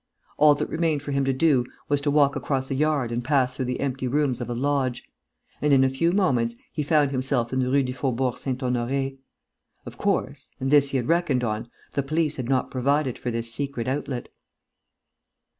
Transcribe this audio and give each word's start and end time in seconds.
All 0.37 0.55
that 0.55 0.65
remained 0.67 1.03
for 1.03 1.11
him 1.11 1.25
to 1.25 1.31
do 1.31 1.63
was 1.87 2.01
to 2.01 2.09
walk 2.09 2.35
across 2.35 2.71
a 2.71 2.73
yard 2.73 3.11
and 3.11 3.23
pass 3.23 3.53
through 3.53 3.65
the 3.65 3.79
empty 3.79 4.07
rooms 4.07 4.41
of 4.41 4.49
a 4.49 4.55
lodge; 4.55 5.03
and 5.61 5.71
in 5.71 5.83
a 5.83 5.91
few 5.91 6.11
moments 6.11 6.55
he 6.73 6.81
found 6.81 7.11
himself 7.11 7.53
in 7.53 7.59
the 7.59 7.69
Rue 7.69 7.83
du 7.83 7.93
Faubourg 7.93 8.35
Saint 8.35 8.61
Honoré. 8.61 9.19
Of 9.85 9.99
course 9.99 10.49
and 10.59 10.71
this 10.71 10.89
he 10.89 10.97
had 10.97 11.07
reckoned 11.07 11.43
on 11.43 11.69
the 11.93 12.01
police 12.01 12.37
had 12.37 12.49
not 12.49 12.71
provided 12.71 13.19
for 13.19 13.29
this 13.29 13.53
secret 13.53 13.87
outlet. 13.87 14.29